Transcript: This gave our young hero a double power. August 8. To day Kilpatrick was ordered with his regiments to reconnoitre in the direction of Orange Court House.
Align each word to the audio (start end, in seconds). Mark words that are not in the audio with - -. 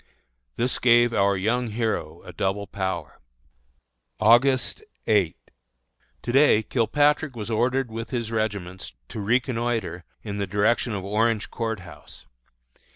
This 0.55 0.79
gave 0.79 1.13
our 1.13 1.37
young 1.37 1.67
hero 1.67 2.23
a 2.23 2.33
double 2.33 2.65
power. 2.65 3.19
August 4.19 4.81
8. 5.05 5.37
To 6.23 6.31
day 6.31 6.63
Kilpatrick 6.63 7.35
was 7.35 7.51
ordered 7.51 7.91
with 7.91 8.09
his 8.09 8.31
regiments 8.31 8.93
to 9.09 9.19
reconnoitre 9.21 10.03
in 10.23 10.39
the 10.39 10.47
direction 10.47 10.93
of 10.93 11.05
Orange 11.05 11.51
Court 11.51 11.81
House. 11.81 12.25